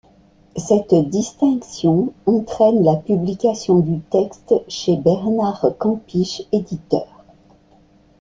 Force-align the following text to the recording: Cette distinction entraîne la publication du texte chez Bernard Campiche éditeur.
Cette 0.55 0.95
distinction 0.95 2.11
entraîne 2.25 2.83
la 2.83 2.95
publication 2.95 3.77
du 3.81 3.99
texte 3.99 4.55
chez 4.67 4.97
Bernard 4.97 5.75
Campiche 5.77 6.41
éditeur. 6.51 7.23